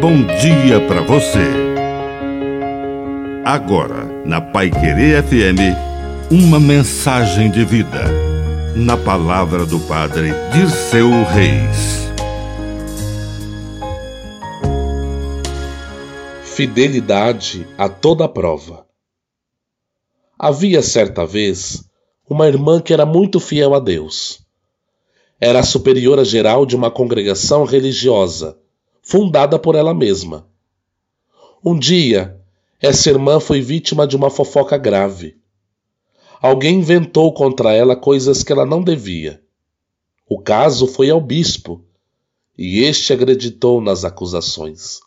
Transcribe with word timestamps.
bom 0.00 0.24
dia 0.24 0.80
para 0.88 1.02
você. 1.02 1.44
Agora, 3.44 4.06
na 4.24 4.40
Pai 4.40 4.70
Querer 4.70 5.22
FM, 5.22 5.76
uma 6.30 6.58
mensagem 6.58 7.50
de 7.50 7.66
vida. 7.66 8.04
Na 8.74 8.96
palavra 8.96 9.66
do 9.66 9.78
Padre 9.80 10.30
Dirceu 10.54 11.10
Reis. 11.24 12.08
Fidelidade 16.44 17.68
a 17.76 17.86
toda 17.86 18.26
prova. 18.26 18.86
Havia 20.38 20.82
certa 20.82 21.26
vez 21.26 21.84
uma 22.26 22.48
irmã 22.48 22.80
que 22.80 22.94
era 22.94 23.04
muito 23.04 23.38
fiel 23.38 23.74
a 23.74 23.78
Deus. 23.78 24.40
Era 25.38 25.58
a 25.58 25.62
superiora 25.62 26.24
geral 26.24 26.64
de 26.64 26.74
uma 26.74 26.90
congregação 26.90 27.64
religiosa 27.64 28.56
fundada 29.10 29.58
por 29.58 29.74
ela 29.74 29.92
mesma. 29.92 30.46
Um 31.64 31.76
dia, 31.76 32.40
essa 32.80 33.10
irmã 33.10 33.40
foi 33.40 33.60
vítima 33.60 34.06
de 34.06 34.14
uma 34.14 34.30
fofoca 34.30 34.78
grave. 34.78 35.36
Alguém 36.40 36.78
inventou 36.78 37.34
contra 37.34 37.72
ela 37.72 37.96
coisas 37.96 38.44
que 38.44 38.52
ela 38.52 38.64
não 38.64 38.80
devia. 38.80 39.42
O 40.28 40.40
caso 40.40 40.86
foi 40.86 41.10
ao 41.10 41.20
bispo, 41.20 41.84
e 42.56 42.84
este 42.84 43.12
acreditou 43.12 43.80
nas 43.80 44.04
acusações. 44.04 45.00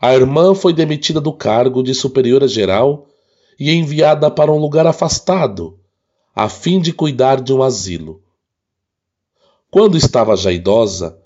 A 0.00 0.12
irmã 0.12 0.52
foi 0.52 0.72
demitida 0.72 1.20
do 1.20 1.32
cargo 1.32 1.84
de 1.84 1.94
superiora 1.94 2.48
geral 2.48 3.06
e 3.60 3.70
enviada 3.70 4.28
para 4.28 4.50
um 4.50 4.58
lugar 4.58 4.88
afastado, 4.88 5.78
a 6.34 6.48
fim 6.48 6.80
de 6.80 6.92
cuidar 6.92 7.40
de 7.40 7.52
um 7.52 7.62
asilo. 7.62 8.20
Quando 9.70 9.96
estava 9.96 10.36
já 10.36 10.50
idosa, 10.50 11.21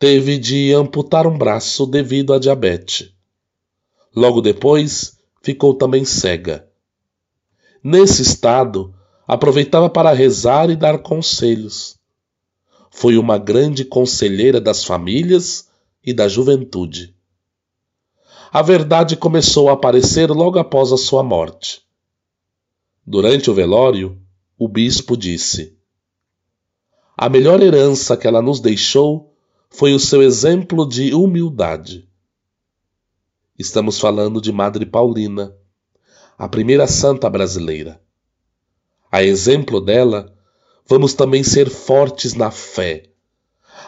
teve 0.00 0.38
de 0.38 0.72
amputar 0.72 1.26
um 1.26 1.36
braço 1.36 1.84
devido 1.84 2.32
à 2.32 2.38
diabetes. 2.38 3.12
Logo 4.16 4.40
depois, 4.40 5.18
ficou 5.42 5.74
também 5.74 6.06
cega. 6.06 6.66
Nesse 7.84 8.22
estado, 8.22 8.94
aproveitava 9.28 9.90
para 9.90 10.10
rezar 10.14 10.70
e 10.70 10.74
dar 10.74 11.00
conselhos. 11.00 11.98
Foi 12.90 13.18
uma 13.18 13.36
grande 13.36 13.84
conselheira 13.84 14.58
das 14.58 14.82
famílias 14.82 15.68
e 16.02 16.14
da 16.14 16.26
juventude. 16.26 17.14
A 18.50 18.62
verdade 18.62 19.18
começou 19.18 19.68
a 19.68 19.74
aparecer 19.74 20.30
logo 20.30 20.58
após 20.58 20.92
a 20.92 20.96
sua 20.96 21.22
morte. 21.22 21.82
Durante 23.06 23.50
o 23.50 23.54
velório, 23.54 24.18
o 24.58 24.66
bispo 24.66 25.14
disse: 25.14 25.76
A 27.14 27.28
melhor 27.28 27.62
herança 27.62 28.16
que 28.16 28.26
ela 28.26 28.40
nos 28.40 28.60
deixou 28.60 29.29
foi 29.70 29.94
o 29.94 30.00
seu 30.00 30.20
exemplo 30.22 30.86
de 30.86 31.14
humildade. 31.14 32.06
Estamos 33.58 33.98
falando 33.98 34.40
de 34.40 34.52
Madre 34.52 34.84
Paulina, 34.84 35.54
a 36.36 36.48
primeira 36.48 36.86
santa 36.86 37.30
brasileira. 37.30 38.00
A 39.10 39.22
exemplo 39.22 39.80
dela, 39.80 40.34
vamos 40.86 41.14
também 41.14 41.42
ser 41.42 41.70
fortes 41.70 42.34
na 42.34 42.50
fé, 42.50 43.04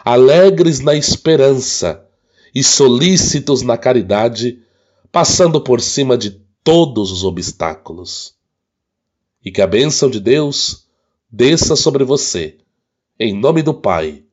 alegres 0.05 0.79
na 0.79 0.95
esperança 0.95 2.07
e 2.55 2.63
solícitos 2.63 3.61
na 3.61 3.77
caridade, 3.77 4.63
passando 5.11 5.61
por 5.61 5.81
cima 5.81 6.17
de 6.17 6.41
todos 6.63 7.11
os 7.11 7.23
obstáculos. 7.23 8.35
E 9.43 9.51
que 9.51 9.61
a 9.61 9.67
bênção 9.67 10.09
de 10.09 10.19
Deus 10.19 10.87
desça 11.29 11.75
sobre 11.75 12.03
você, 12.03 12.57
em 13.19 13.37
nome 13.37 13.61
do 13.61 13.73
Pai, 13.73 14.23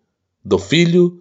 do 0.44 0.58
Filho 0.58 1.20